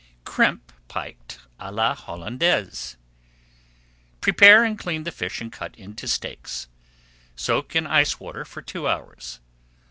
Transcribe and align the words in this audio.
CRIMPED 0.25 0.73
PIKE 0.87 1.37
À 1.59 1.71
LA 1.71 1.93
HOLLANDAISE 1.93 2.97
Prepare 4.19 4.63
and 4.63 4.79
clean 4.79 5.03
the 5.03 5.11
fish 5.11 5.39
and 5.39 5.51
cut 5.51 5.75
into 5.75 6.07
steaks. 6.07 6.67
Soak 7.35 7.75
in 7.75 7.85
ice 7.85 8.19
water 8.19 8.43
for 8.43 8.63
two 8.63 8.87
hours. 8.87 9.41